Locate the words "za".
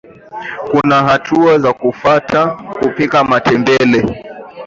1.59-1.73